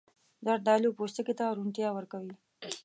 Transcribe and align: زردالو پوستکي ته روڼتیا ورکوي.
زردالو 0.45 0.95
پوستکي 0.97 1.33
ته 1.39 1.45
روڼتیا 1.57 1.89
ورکوي. 1.93 2.33